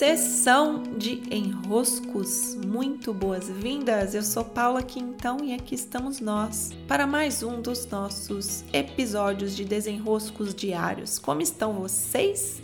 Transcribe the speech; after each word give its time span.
Sessão 0.00 0.82
de 0.96 1.20
enroscos, 1.30 2.56
muito 2.66 3.12
boas-vindas! 3.12 4.14
Eu 4.14 4.22
sou 4.22 4.42
Paula 4.42 4.82
Quintão 4.82 5.44
e 5.44 5.52
aqui 5.52 5.74
estamos 5.74 6.20
nós 6.20 6.70
para 6.88 7.06
mais 7.06 7.42
um 7.42 7.60
dos 7.60 7.84
nossos 7.84 8.64
episódios 8.72 9.54
de 9.54 9.62
desenroscos 9.62 10.54
diários. 10.54 11.18
Como 11.18 11.42
estão 11.42 11.74
vocês? 11.74 12.62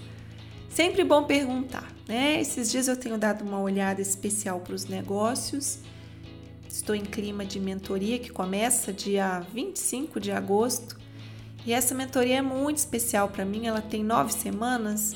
Sempre 0.70 1.04
bom 1.04 1.24
perguntar, 1.24 1.92
né? 2.08 2.40
Esses 2.40 2.70
dias 2.70 2.88
eu 2.88 2.96
tenho 2.96 3.18
dado 3.18 3.44
uma 3.44 3.60
olhada 3.60 4.00
especial 4.00 4.60
para 4.60 4.74
os 4.74 4.86
negócios. 4.86 5.80
Estou 6.66 6.94
em 6.94 7.04
clima 7.04 7.44
de 7.44 7.60
mentoria 7.60 8.18
que 8.18 8.30
começa 8.30 8.94
dia 8.94 9.40
25 9.52 10.18
de 10.18 10.32
agosto 10.32 10.96
e 11.66 11.74
essa 11.74 11.94
mentoria 11.94 12.38
é 12.38 12.42
muito 12.42 12.78
especial 12.78 13.28
para 13.28 13.44
mim. 13.44 13.66
Ela 13.66 13.82
tem 13.82 14.02
nove 14.02 14.32
semanas 14.32 15.14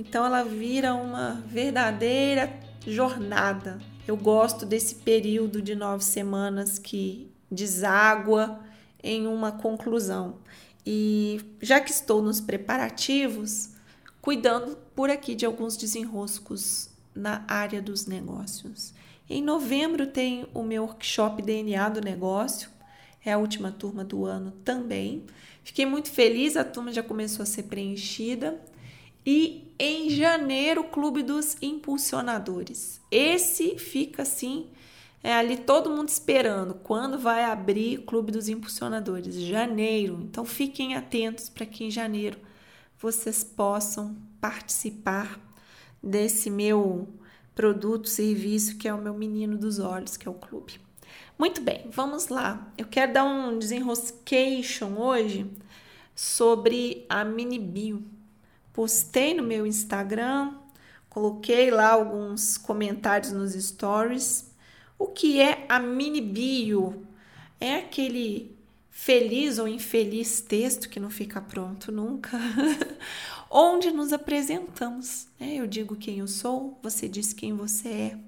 então 0.00 0.24
ela 0.24 0.42
vira 0.42 0.94
uma 0.94 1.44
verdadeira 1.46 2.50
jornada. 2.86 3.78
Eu 4.08 4.16
gosto 4.16 4.64
desse 4.64 4.94
período 4.94 5.60
de 5.60 5.74
nove 5.74 6.02
semanas 6.02 6.78
que 6.78 7.30
deságua 7.50 8.60
em 9.02 9.26
uma 9.26 9.52
conclusão. 9.52 10.38
E 10.86 11.38
já 11.60 11.78
que 11.80 11.90
estou 11.90 12.22
nos 12.22 12.40
preparativos, 12.40 13.72
cuidando 14.22 14.74
por 14.96 15.10
aqui 15.10 15.34
de 15.34 15.44
alguns 15.44 15.76
desenroscos 15.76 16.88
na 17.14 17.44
área 17.46 17.82
dos 17.82 18.06
negócios. 18.06 18.94
Em 19.28 19.42
novembro 19.42 20.06
tem 20.06 20.46
o 20.54 20.62
meu 20.62 20.84
workshop 20.84 21.42
DNA 21.42 21.90
do 21.90 22.00
negócio, 22.00 22.70
é 23.22 23.34
a 23.34 23.38
última 23.38 23.70
turma 23.70 24.02
do 24.02 24.24
ano 24.24 24.50
também. 24.64 25.26
Fiquei 25.62 25.84
muito 25.84 26.10
feliz, 26.10 26.56
a 26.56 26.64
turma 26.64 26.90
já 26.90 27.02
começou 27.02 27.42
a 27.42 27.46
ser 27.46 27.64
preenchida. 27.64 28.58
E 29.24 29.74
em 29.78 30.10
janeiro, 30.10 30.84
Clube 30.84 31.22
dos 31.22 31.56
Impulsionadores. 31.60 33.00
Esse 33.10 33.78
fica 33.78 34.22
assim, 34.22 34.68
é 35.22 35.32
ali 35.34 35.56
todo 35.56 35.90
mundo 35.90 36.08
esperando 36.08 36.74
quando 36.74 37.18
vai 37.18 37.44
abrir 37.44 38.02
Clube 38.04 38.32
dos 38.32 38.48
Impulsionadores. 38.48 39.34
Janeiro. 39.34 40.20
Então 40.22 40.44
fiquem 40.44 40.94
atentos 40.94 41.48
para 41.48 41.66
que 41.66 41.84
em 41.84 41.90
janeiro 41.90 42.38
vocês 42.98 43.44
possam 43.44 44.16
participar 44.40 45.38
desse 46.02 46.50
meu 46.50 47.08
produto, 47.54 48.08
serviço 48.08 48.78
que 48.78 48.88
é 48.88 48.94
o 48.94 49.00
meu 49.00 49.14
menino 49.14 49.58
dos 49.58 49.78
olhos, 49.78 50.16
que 50.16 50.26
é 50.26 50.30
o 50.30 50.34
clube. 50.34 50.80
Muito 51.38 51.60
bem, 51.60 51.86
vamos 51.90 52.28
lá. 52.28 52.70
Eu 52.76 52.86
quero 52.86 53.12
dar 53.12 53.24
um 53.24 53.58
desenroscation 53.58 54.98
hoje 54.98 55.50
sobre 56.14 57.04
a 57.08 57.24
mini 57.24 57.58
bio 57.58 58.02
postei 58.72 59.34
no 59.34 59.42
meu 59.42 59.66
Instagram, 59.66 60.54
coloquei 61.08 61.70
lá 61.70 61.92
alguns 61.92 62.56
comentários 62.56 63.32
nos 63.32 63.52
stories. 63.52 64.50
O 64.98 65.06
que 65.06 65.40
é 65.40 65.66
a 65.68 65.78
mini 65.78 66.20
bio? 66.20 67.06
É 67.60 67.76
aquele 67.76 68.56
feliz 68.90 69.58
ou 69.58 69.66
infeliz 69.66 70.42
texto 70.42 70.88
que 70.88 71.00
não 71.00 71.08
fica 71.08 71.40
pronto 71.40 71.90
nunca, 71.90 72.38
onde 73.50 73.90
nos 73.90 74.12
apresentamos. 74.12 75.26
Né? 75.38 75.54
Eu 75.54 75.66
digo 75.66 75.96
quem 75.96 76.18
eu 76.18 76.28
sou, 76.28 76.78
você 76.82 77.08
diz 77.08 77.32
quem 77.32 77.54
você 77.54 77.88
é. 77.88 78.18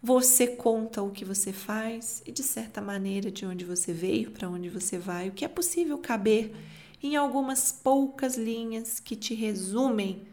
Você 0.00 0.46
conta 0.48 1.02
o 1.02 1.10
que 1.10 1.24
você 1.24 1.52
faz 1.52 2.22
e, 2.26 2.30
de 2.30 2.42
certa 2.42 2.80
maneira, 2.80 3.30
de 3.30 3.46
onde 3.46 3.64
você 3.64 3.92
veio, 3.92 4.30
para 4.30 4.48
onde 4.48 4.68
você 4.68 4.98
vai, 4.98 5.30
o 5.30 5.32
que 5.32 5.44
é 5.46 5.48
possível 5.48 5.96
caber 5.98 6.54
em 7.04 7.16
algumas 7.16 7.70
poucas 7.70 8.34
linhas 8.34 8.98
que 8.98 9.14
te 9.14 9.34
resumem, 9.34 10.26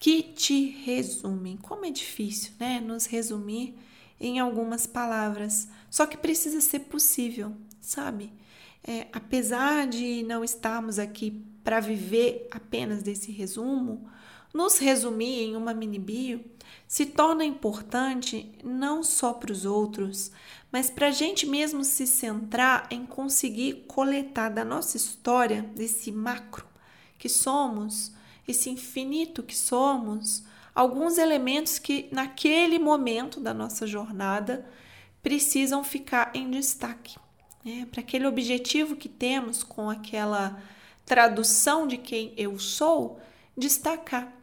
que 0.00 0.20
te 0.20 0.68
resumem. 0.84 1.56
Como 1.56 1.86
é 1.86 1.90
difícil, 1.92 2.50
né? 2.58 2.80
Nos 2.80 3.06
resumir 3.06 3.78
em 4.20 4.40
algumas 4.40 4.84
palavras. 4.84 5.68
Só 5.88 6.04
que 6.04 6.16
precisa 6.16 6.60
ser 6.60 6.80
possível, 6.80 7.54
sabe? 7.80 8.32
É, 8.82 9.06
apesar 9.12 9.86
de 9.86 10.24
não 10.24 10.42
estarmos 10.42 10.98
aqui 10.98 11.40
para 11.62 11.78
viver 11.78 12.48
apenas 12.50 13.00
desse 13.04 13.30
resumo, 13.30 14.10
nos 14.52 14.78
resumir 14.78 15.42
em 15.42 15.56
uma 15.56 15.72
mini 15.72 15.98
bio 15.98 16.44
se 16.86 17.06
torna 17.06 17.44
importante 17.44 18.52
não 18.62 19.02
só 19.02 19.32
para 19.32 19.50
os 19.50 19.64
outros, 19.64 20.30
mas 20.70 20.90
para 20.90 21.08
a 21.08 21.10
gente 21.10 21.46
mesmo 21.46 21.84
se 21.84 22.06
centrar 22.06 22.86
em 22.90 23.06
conseguir 23.06 23.84
coletar 23.88 24.50
da 24.50 24.64
nossa 24.64 24.96
história, 24.96 25.62
desse 25.74 26.12
macro 26.12 26.66
que 27.18 27.28
somos, 27.28 28.12
esse 28.46 28.68
infinito 28.68 29.42
que 29.42 29.56
somos, 29.56 30.44
alguns 30.74 31.18
elementos 31.18 31.78
que 31.78 32.08
naquele 32.10 32.78
momento 32.78 33.40
da 33.40 33.54
nossa 33.54 33.86
jornada 33.86 34.68
precisam 35.22 35.84
ficar 35.84 36.30
em 36.34 36.50
destaque. 36.50 37.16
Né? 37.64 37.86
Para 37.90 38.00
aquele 38.00 38.26
objetivo 38.26 38.96
que 38.96 39.08
temos 39.08 39.62
com 39.62 39.88
aquela 39.88 40.60
tradução 41.06 41.86
de 41.86 41.96
quem 41.96 42.34
eu 42.36 42.58
sou, 42.58 43.20
destacar. 43.56 44.41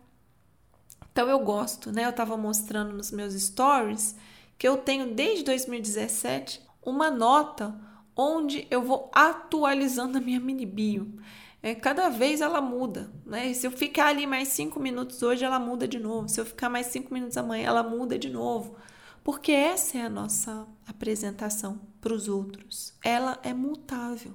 Então 1.19 1.29
eu 1.29 1.39
gosto, 1.39 1.91
né? 1.91 2.05
Eu 2.05 2.11
estava 2.11 2.37
mostrando 2.37 2.93
nos 2.93 3.11
meus 3.11 3.33
stories 3.33 4.15
que 4.57 4.65
eu 4.65 4.77
tenho 4.77 5.13
desde 5.13 5.43
2017 5.43 6.61
uma 6.81 7.11
nota 7.11 7.77
onde 8.15 8.65
eu 8.71 8.81
vou 8.81 9.11
atualizando 9.13 10.17
a 10.17 10.21
minha 10.21 10.39
mini 10.39 10.65
bio. 10.65 11.19
É, 11.61 11.75
cada 11.75 12.07
vez 12.07 12.39
ela 12.39 12.61
muda, 12.61 13.11
né? 13.25 13.53
Se 13.53 13.67
eu 13.67 13.71
ficar 13.71 14.07
ali 14.07 14.25
mais 14.25 14.47
cinco 14.47 14.79
minutos 14.79 15.21
hoje, 15.21 15.43
ela 15.43 15.59
muda 15.59 15.85
de 15.85 15.99
novo. 15.99 16.29
Se 16.29 16.39
eu 16.39 16.45
ficar 16.45 16.69
mais 16.69 16.85
cinco 16.85 17.13
minutos 17.13 17.35
amanhã, 17.35 17.67
ela 17.67 17.83
muda 17.83 18.17
de 18.17 18.29
novo. 18.29 18.77
Porque 19.21 19.51
essa 19.51 19.97
é 19.97 20.01
a 20.03 20.09
nossa 20.09 20.65
apresentação 20.87 21.81
para 21.99 22.13
os 22.13 22.29
outros. 22.29 22.93
Ela 23.03 23.37
é 23.43 23.53
mutável. 23.53 24.33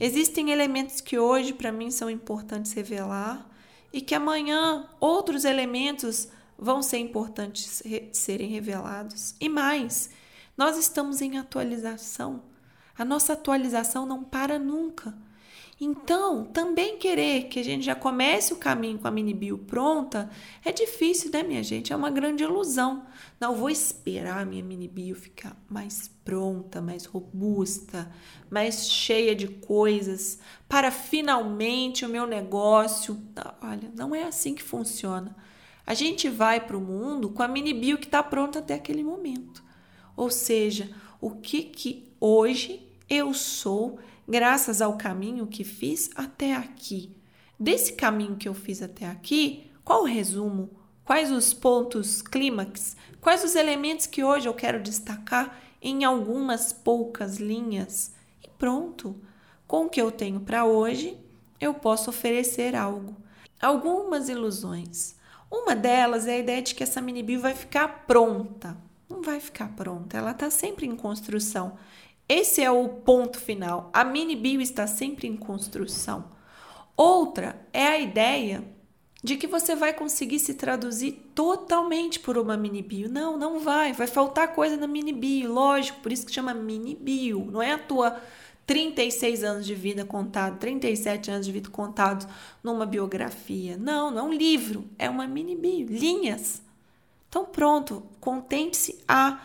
Existem 0.00 0.50
elementos 0.50 1.00
que 1.00 1.16
hoje 1.16 1.52
para 1.52 1.70
mim 1.70 1.92
são 1.92 2.10
importantes 2.10 2.72
revelar 2.72 3.48
e 3.92 4.00
que 4.00 4.14
amanhã 4.14 4.88
outros 4.98 5.44
elementos 5.44 6.28
vão 6.58 6.82
ser 6.82 6.98
importantes 6.98 7.82
re 7.84 8.08
serem 8.12 8.48
revelados. 8.48 9.34
E 9.40 9.48
mais, 9.48 10.10
nós 10.56 10.78
estamos 10.78 11.20
em 11.20 11.38
atualização. 11.38 12.42
A 12.96 13.04
nossa 13.04 13.32
atualização 13.32 14.06
não 14.06 14.22
para 14.22 14.58
nunca. 14.58 15.14
Então, 15.84 16.44
também 16.44 16.96
querer 16.96 17.48
que 17.48 17.58
a 17.58 17.64
gente 17.64 17.84
já 17.84 17.96
comece 17.96 18.52
o 18.52 18.56
caminho 18.56 19.00
com 19.00 19.08
a 19.08 19.10
mini 19.10 19.34
bio 19.34 19.58
pronta 19.58 20.30
é 20.64 20.70
difícil, 20.70 21.28
né, 21.32 21.42
minha 21.42 21.60
gente? 21.60 21.92
É 21.92 21.96
uma 21.96 22.08
grande 22.08 22.44
ilusão. 22.44 23.04
Não 23.40 23.56
vou 23.56 23.68
esperar 23.68 24.42
a 24.42 24.44
minha 24.44 24.62
mini 24.62 24.86
bio 24.86 25.16
ficar 25.16 25.60
mais 25.68 26.06
pronta, 26.24 26.80
mais 26.80 27.04
robusta, 27.04 28.08
mais 28.48 28.88
cheia 28.88 29.34
de 29.34 29.48
coisas 29.48 30.38
para 30.68 30.92
finalmente 30.92 32.06
o 32.06 32.08
meu 32.08 32.28
negócio. 32.28 33.20
Olha, 33.60 33.90
não 33.96 34.14
é 34.14 34.22
assim 34.22 34.54
que 34.54 34.62
funciona. 34.62 35.34
A 35.84 35.94
gente 35.94 36.28
vai 36.28 36.64
para 36.64 36.76
o 36.76 36.80
mundo 36.80 37.28
com 37.28 37.42
a 37.42 37.48
mini 37.48 37.74
bio 37.74 37.98
que 37.98 38.06
está 38.06 38.22
pronta 38.22 38.60
até 38.60 38.74
aquele 38.74 39.02
momento. 39.02 39.64
Ou 40.16 40.30
seja, 40.30 40.88
o 41.20 41.32
que 41.32 41.64
que 41.64 42.04
hoje 42.20 42.88
eu 43.10 43.34
sou 43.34 43.98
graças 44.28 44.80
ao 44.80 44.96
caminho 44.96 45.46
que 45.46 45.64
fiz 45.64 46.10
até 46.14 46.54
aqui. 46.54 47.14
Desse 47.58 47.92
caminho 47.92 48.36
que 48.36 48.48
eu 48.48 48.54
fiz 48.54 48.82
até 48.82 49.06
aqui, 49.06 49.70
qual 49.84 50.02
o 50.02 50.06
resumo? 50.06 50.70
Quais 51.04 51.30
os 51.30 51.52
pontos 51.52 52.22
clímax? 52.22 52.96
Quais 53.20 53.44
os 53.44 53.54
elementos 53.54 54.06
que 54.06 54.24
hoje 54.24 54.48
eu 54.48 54.54
quero 54.54 54.82
destacar 54.82 55.60
em 55.80 56.04
algumas 56.04 56.72
poucas 56.72 57.36
linhas? 57.36 58.12
E 58.42 58.48
pronto. 58.58 59.20
Com 59.66 59.86
o 59.86 59.88
que 59.88 60.00
eu 60.00 60.10
tenho 60.10 60.40
para 60.40 60.64
hoje, 60.64 61.16
eu 61.60 61.74
posso 61.74 62.10
oferecer 62.10 62.74
algo. 62.74 63.16
Algumas 63.60 64.28
ilusões. 64.28 65.16
Uma 65.50 65.76
delas 65.76 66.26
é 66.26 66.34
a 66.34 66.38
ideia 66.38 66.62
de 66.62 66.74
que 66.74 66.82
essa 66.82 67.00
mini 67.00 67.22
bio 67.22 67.40
vai 67.40 67.54
ficar 67.54 68.06
pronta. 68.06 68.76
Não 69.08 69.22
vai 69.22 69.38
ficar 69.38 69.68
pronta, 69.76 70.16
ela 70.16 70.30
está 70.30 70.50
sempre 70.50 70.86
em 70.86 70.96
construção. 70.96 71.76
Esse 72.28 72.62
é 72.62 72.70
o 72.70 72.88
ponto 72.88 73.38
final. 73.38 73.90
A 73.92 74.04
mini 74.04 74.36
bio 74.36 74.60
está 74.60 74.86
sempre 74.86 75.26
em 75.26 75.36
construção. 75.36 76.24
Outra 76.96 77.66
é 77.72 77.86
a 77.86 77.98
ideia 77.98 78.64
de 79.22 79.36
que 79.36 79.46
você 79.46 79.76
vai 79.76 79.92
conseguir 79.92 80.38
se 80.38 80.54
traduzir 80.54 81.12
totalmente 81.34 82.18
por 82.18 82.36
uma 82.36 82.56
mini 82.56 82.82
bio. 82.82 83.08
Não, 83.08 83.36
não 83.36 83.60
vai. 83.60 83.92
Vai 83.92 84.06
faltar 84.06 84.54
coisa 84.54 84.76
na 84.76 84.86
mini 84.86 85.12
bio, 85.12 85.52
lógico. 85.52 86.00
Por 86.00 86.10
isso 86.10 86.26
que 86.26 86.32
chama 86.32 86.52
mini 86.52 86.94
bio. 86.94 87.48
Não 87.50 87.62
é 87.62 87.72
a 87.72 87.78
tua 87.78 88.20
36 88.66 89.44
anos 89.44 89.66
de 89.66 89.74
vida 89.74 90.04
contado, 90.04 90.58
37 90.58 91.30
anos 91.30 91.46
de 91.46 91.52
vida 91.52 91.68
contados 91.68 92.26
numa 92.62 92.86
biografia. 92.86 93.76
Não, 93.76 94.10
não 94.10 94.18
é 94.18 94.22
um 94.22 94.32
livro. 94.32 94.84
É 94.98 95.08
uma 95.08 95.26
mini 95.26 95.56
bio, 95.56 95.86
linhas. 95.86 96.62
Então 97.28 97.44
pronto, 97.44 98.02
contente-se 98.20 98.98
a 99.06 99.40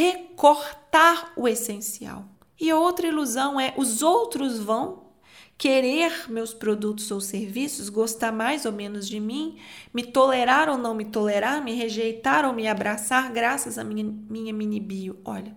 recortar 0.00 1.32
o 1.36 1.46
essencial. 1.46 2.24
E 2.58 2.72
outra 2.72 3.06
ilusão 3.06 3.60
é 3.60 3.74
os 3.76 4.02
outros 4.02 4.58
vão 4.58 5.10
querer 5.58 6.30
meus 6.30 6.54
produtos 6.54 7.10
ou 7.10 7.20
serviços, 7.20 7.90
gostar 7.90 8.32
mais 8.32 8.64
ou 8.64 8.72
menos 8.72 9.06
de 9.06 9.20
mim, 9.20 9.58
me 9.92 10.02
tolerar 10.02 10.70
ou 10.70 10.78
não 10.78 10.94
me 10.94 11.04
tolerar, 11.04 11.62
me 11.62 11.74
rejeitar 11.74 12.46
ou 12.46 12.54
me 12.54 12.66
abraçar 12.66 13.30
graças 13.30 13.76
à 13.76 13.84
minha, 13.84 14.04
minha 14.04 14.54
mini 14.54 14.80
bio. 14.80 15.18
Olha, 15.22 15.54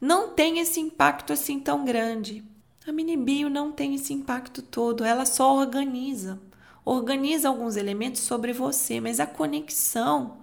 não 0.00 0.30
tem 0.30 0.60
esse 0.60 0.80
impacto 0.80 1.32
assim 1.32 1.60
tão 1.60 1.84
grande. 1.84 2.42
A 2.86 2.92
mini 2.92 3.18
bio 3.18 3.50
não 3.50 3.70
tem 3.70 3.94
esse 3.94 4.14
impacto 4.14 4.62
todo, 4.62 5.04
ela 5.04 5.26
só 5.26 5.54
organiza. 5.54 6.40
Organiza 6.82 7.48
alguns 7.48 7.76
elementos 7.76 8.22
sobre 8.22 8.52
você, 8.52 9.00
mas 9.00 9.20
a 9.20 9.26
conexão, 9.26 10.38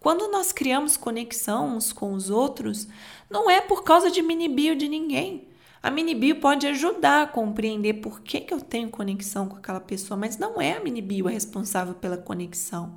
quando 0.00 0.30
nós 0.32 0.50
criamos 0.50 0.96
conexão 0.96 1.76
uns 1.76 1.92
com 1.92 2.14
os 2.14 2.30
outros, 2.30 2.88
não 3.28 3.50
é 3.50 3.60
por 3.60 3.84
causa 3.84 4.10
de 4.10 4.22
mini 4.22 4.48
bio 4.48 4.74
de 4.74 4.88
ninguém. 4.88 5.46
A 5.82 5.90
mini 5.90 6.14
bio 6.14 6.40
pode 6.40 6.66
ajudar 6.66 7.22
a 7.22 7.26
compreender 7.26 7.94
por 7.94 8.20
que, 8.20 8.40
que 8.40 8.52
eu 8.52 8.60
tenho 8.60 8.88
conexão 8.88 9.46
com 9.46 9.56
aquela 9.56 9.80
pessoa, 9.80 10.16
mas 10.16 10.38
não 10.38 10.60
é 10.60 10.72
a 10.72 10.80
mini 10.80 11.02
bio 11.02 11.28
a 11.28 11.30
responsável 11.30 11.94
pela 11.94 12.16
conexão. 12.16 12.96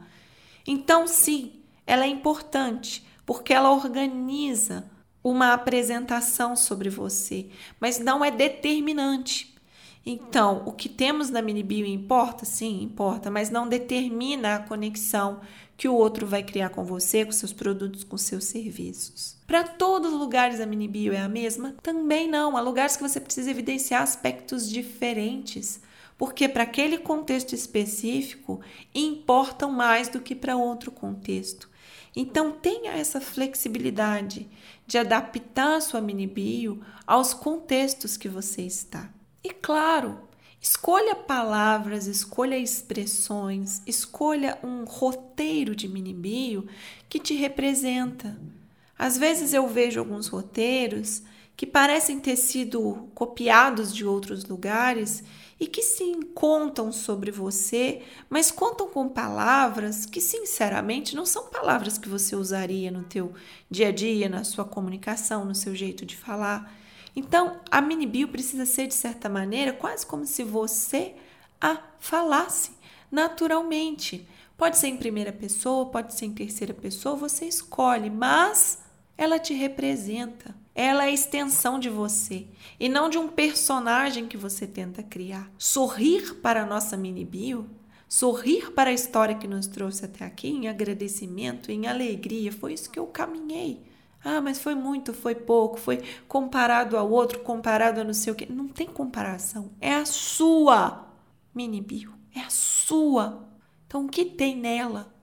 Então, 0.66 1.06
sim, 1.06 1.62
ela 1.86 2.06
é 2.06 2.08
importante 2.08 3.06
porque 3.26 3.54
ela 3.54 3.72
organiza 3.72 4.90
uma 5.22 5.54
apresentação 5.54 6.56
sobre 6.56 6.90
você, 6.90 7.50
mas 7.80 8.00
não 8.00 8.24
é 8.24 8.32
determinante. 8.32 9.53
Então, 10.06 10.64
o 10.66 10.74
que 10.74 10.90
temos 10.90 11.30
na 11.30 11.42
mini 11.42 11.64
bio 11.64 11.86
importa? 11.86 12.44
Sim, 12.44 12.84
importa, 12.84 13.32
mas 13.32 13.50
não 13.50 13.68
determina 13.68 14.56
a 14.56 14.60
conexão 14.60 15.40
que 15.78 15.88
o 15.88 15.96
outro 15.96 16.28
vai 16.28 16.44
criar 16.44 16.70
com 16.70 16.84
você, 16.84 17.26
com 17.26 17.32
seus 17.32 17.54
produtos, 17.54 18.04
com 18.04 18.18
seus 18.18 18.44
serviços. 18.44 19.38
Para 19.48 19.64
todos 19.64 20.14
os 20.14 20.20
lugares 20.20 20.60
a 20.60 20.66
mini 20.66 20.88
bio 20.88 21.14
é 21.14 21.22
a 21.22 21.30
mesma? 21.30 21.76
Também 21.82 22.28
não. 22.28 22.58
Há 22.58 22.62
lugares 22.62 22.98
que 22.98 23.04
você 23.04 23.20
precisa 23.20 23.52
evidenciar 23.52 24.02
aspectos 24.02 24.70
diferentes, 24.70 25.82
porque 26.18 26.50
para 26.50 26.64
aquele 26.64 26.98
contexto 26.98 27.56
específico 27.56 28.60
importam 28.94 29.72
mais 29.72 30.10
do 30.10 30.20
que 30.20 30.36
para 30.36 30.58
outro 30.58 30.92
contexto. 30.92 31.70
Então 32.16 32.52
tenha 32.52 32.92
essa 32.92 33.20
flexibilidade 33.20 34.48
de 34.86 34.98
adaptar 34.98 35.78
a 35.78 35.82
sua 35.82 36.02
mini 36.02 36.28
bio 36.28 36.84
aos 37.08 37.34
contextos 37.34 38.18
que 38.18 38.30
você 38.30 38.62
está. 38.64 39.10
E 39.44 39.50
claro, 39.50 40.22
escolha 40.62 41.16
palavras, 41.16 42.08
escolha 42.08 42.58
expressões, 42.58 43.82
escolha 43.86 44.58
um 44.64 44.86
roteiro 44.86 45.76
de 45.76 45.88
mini 45.88 46.14
bio 46.14 46.66
que 47.10 47.20
te 47.20 47.34
representa. 47.34 48.40
Às 48.98 49.18
vezes 49.18 49.54
eu 49.54 49.68
vejo 49.68 50.00
alguns 50.00 50.28
roteiros 50.28 51.24
que 51.58 51.68
parecem 51.68 52.22
ter 52.22 52.38
sido 52.38 53.10
copiados 53.14 53.94
de 53.94 54.06
outros 54.06 54.46
lugares 54.46 55.24
e 55.60 55.68
que 55.68 55.82
sim 55.82 56.22
contam 56.22 56.92
sobre 56.92 57.30
você, 57.30 58.02
mas 58.30 58.50
contam 58.50 58.88
com 58.88 59.10
palavras 59.10 60.06
que 60.06 60.22
sinceramente 60.22 61.16
não 61.16 61.26
são 61.26 61.50
palavras 61.50 61.98
que 61.98 62.08
você 62.10 62.36
usaria 62.36 62.90
no 62.90 63.04
teu 63.04 63.34
dia 63.70 63.90
a 63.90 63.92
dia, 63.92 64.30
na 64.30 64.44
sua 64.46 64.64
comunicação, 64.64 65.44
no 65.44 65.54
seu 65.54 65.76
jeito 65.76 66.06
de 66.06 66.16
falar. 66.16 66.83
Então, 67.16 67.60
a 67.70 67.80
mini 67.80 68.06
bio 68.06 68.28
precisa 68.28 68.66
ser 68.66 68.88
de 68.88 68.94
certa 68.94 69.30
maneira 69.30 69.72
quase 69.74 70.06
como 70.06 70.26
se 70.26 70.44
você 70.44 71.16
a 71.62 71.78
falasse 72.00 72.72
naturalmente. 73.12 74.28
Pode 74.58 74.78
ser 74.78 74.88
em 74.88 74.98
primeira 74.98 75.32
pessoa, 75.32 75.86
pode 75.86 76.14
ser 76.14 76.26
em 76.26 76.34
terceira 76.34 76.74
pessoa, 76.74 77.16
você 77.16 77.46
escolhe, 77.46 78.10
mas 78.10 78.80
ela 79.18 79.40
te 79.40 79.54
representa. 79.54 80.56
Ela 80.76 81.06
é 81.06 81.10
a 81.10 81.12
extensão 81.12 81.80
de 81.80 81.90
você 81.90 82.48
e 82.80 82.90
não 82.90 83.08
de 83.08 83.20
um 83.20 83.28
personagem 83.28 84.28
que 84.28 84.36
você 84.36 84.66
tenta 84.66 85.04
criar. 85.04 85.52
Sorrir 85.58 86.36
para 86.36 86.64
a 86.64 86.66
nossa 86.66 86.98
mini 86.98 87.24
bio, 87.24 87.70
sorrir 88.10 88.72
para 88.72 88.90
a 88.90 88.94
história 88.94 89.36
que 89.36 89.48
nos 89.48 89.68
trouxe 89.68 90.06
até 90.06 90.26
aqui 90.26 90.48
em 90.48 90.68
agradecimento, 90.68 91.72
em 91.72 91.86
alegria, 91.86 92.52
foi 92.52 92.74
isso 92.74 92.90
que 92.90 92.98
eu 92.98 93.06
caminhei. 93.06 93.82
Ah, 94.24 94.40
mas 94.40 94.60
foi 94.60 94.74
muito, 94.74 95.14
foi 95.14 95.36
pouco, 95.36 95.78
foi 95.78 96.02
comparado 96.28 96.98
ao 96.98 97.10
outro, 97.10 97.40
comparado 97.40 98.00
a 98.00 98.04
não 98.04 98.14
sei 98.14 98.32
o 98.32 98.36
que. 98.36 98.52
Não 98.52 98.68
tem 98.68 98.88
comparação. 98.88 99.72
É 99.82 99.94
a 99.94 100.06
sua 100.06 101.08
mini 101.54 101.82
bio. 101.82 102.14
É 102.34 102.40
a 102.40 102.50
sua. 102.50 103.48
Então, 103.86 104.06
o 104.06 104.10
que 104.10 104.26
tem 104.26 104.56
nela? 104.56 105.14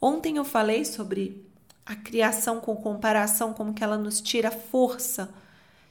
Ontem 0.00 0.36
eu 0.36 0.44
falei 0.44 0.84
sobre 0.84 1.46
a 1.84 1.96
criação 1.96 2.60
com 2.60 2.76
comparação, 2.76 3.52
como 3.52 3.74
que 3.74 3.82
ela 3.82 3.96
nos 3.96 4.20
tira 4.20 4.50
força. 4.50 5.32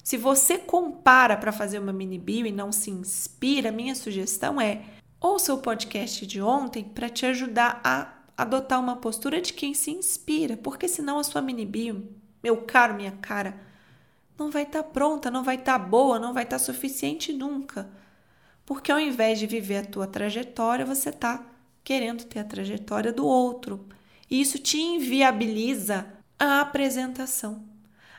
Se 0.03 0.17
você 0.17 0.57
compara 0.57 1.37
para 1.37 1.51
fazer 1.51 1.79
uma 1.79 1.93
mini 1.93 2.17
bio 2.17 2.45
e 2.45 2.51
não 2.51 2.71
se 2.71 2.89
inspira, 2.89 3.71
minha 3.71 3.95
sugestão 3.95 4.59
é 4.59 4.83
ouça 5.19 5.53
o 5.53 5.59
podcast 5.59 6.25
de 6.25 6.41
ontem 6.41 6.83
para 6.83 7.09
te 7.09 7.25
ajudar 7.25 7.79
a 7.83 8.13
adotar 8.35 8.79
uma 8.79 8.95
postura 8.95 9.39
de 9.39 9.53
quem 9.53 9.73
se 9.73 9.91
inspira, 9.91 10.57
porque 10.57 10.87
senão 10.87 11.19
a 11.19 11.23
sua 11.23 11.41
mini 11.41 11.65
bio, 11.65 12.09
meu 12.41 12.57
caro, 12.57 12.93
minha 12.93 13.11
cara, 13.11 13.55
não 14.37 14.49
vai 14.49 14.63
estar 14.63 14.83
tá 14.83 14.89
pronta, 14.89 15.29
não 15.29 15.43
vai 15.43 15.55
estar 15.55 15.79
tá 15.79 15.85
boa, 15.85 16.19
não 16.19 16.33
vai 16.33 16.43
estar 16.43 16.57
tá 16.57 16.63
suficiente 16.63 17.31
nunca. 17.31 17.89
Porque 18.65 18.91
ao 18.91 18.99
invés 18.99 19.39
de 19.39 19.47
viver 19.47 19.77
a 19.77 19.85
tua 19.85 20.07
trajetória, 20.07 20.85
você 20.85 21.09
está 21.09 21.45
querendo 21.83 22.23
ter 22.25 22.39
a 22.39 22.43
trajetória 22.43 23.11
do 23.11 23.25
outro 23.25 23.87
e 24.29 24.39
isso 24.39 24.57
te 24.57 24.79
inviabiliza 24.79 26.07
a 26.39 26.61
apresentação. 26.61 27.63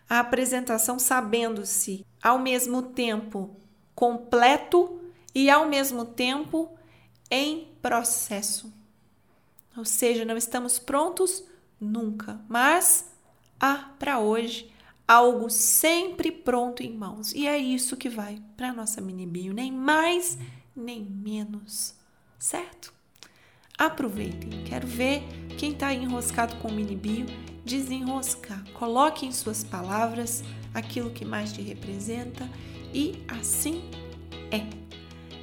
A 0.09 0.21
apresentação 0.21 0.99
sabendo-se 0.99 2.05
ao 2.23 2.39
mesmo 2.39 2.83
tempo 2.83 3.57
completo 3.95 5.01
e 5.35 5.49
ao 5.49 5.67
mesmo 5.67 6.05
tempo 6.05 6.71
em 7.31 7.69
processo. 7.81 8.73
Ou 9.77 9.87
seja, 9.87 10.25
não 10.25 10.37
estamos 10.37 10.79
prontos 10.79 11.43
nunca, 11.81 12.39
mas 12.47 13.12
há 13.63 13.95
para 13.97 14.19
hoje 14.19 14.69
algo 15.07 15.49
sempre 15.49 16.33
pronto 16.33 16.83
em 16.83 16.93
mãos. 16.93 17.33
E 17.33 17.47
é 17.47 17.57
isso 17.57 17.97
que 17.97 18.09
vai 18.09 18.43
para 18.57 18.71
a 18.71 18.73
nossa 18.73 19.01
mini 19.01 19.27
bio, 19.27 19.55
nem 19.55 19.71
mais 19.71 20.37
nem 20.75 21.05
menos, 21.05 21.95
certo? 22.39 22.93
Aproveitem, 23.79 24.65
quero 24.65 24.87
ver 24.87 25.23
quem 25.59 25.73
está 25.73 25.93
enroscado 25.93 26.57
com 26.57 26.69
o 26.69 26.73
mini 26.73 26.97
bio 26.97 27.27
desenroscar. 27.65 28.65
Coloque 28.73 29.25
em 29.25 29.33
suas 29.33 29.63
palavras 29.63 30.43
aquilo 30.75 31.11
que 31.11 31.25
mais 31.25 31.53
te 31.53 31.63
representa 31.63 32.49
e 32.93 33.23
assim 33.29 33.83
é. 34.51 34.67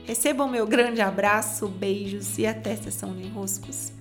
Recebam 0.05 0.49
meu 0.49 0.65
grande 0.65 1.01
abraço, 1.01 1.67
beijos 1.67 2.37
e 2.37 2.45
até 2.45 2.75
sessão 2.75 3.15
de 3.15 3.23
enroscos. 3.23 3.98